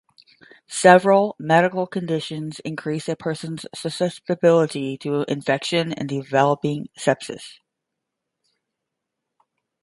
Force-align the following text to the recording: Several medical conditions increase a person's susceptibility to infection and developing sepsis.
Several 0.65 1.35
medical 1.37 1.85
conditions 1.85 2.59
increase 2.61 3.07
a 3.07 3.15
person's 3.15 3.67
susceptibility 3.75 4.97
to 4.97 5.21
infection 5.27 5.93
and 5.93 6.09
developing 6.09 6.87
sepsis. 6.97 7.59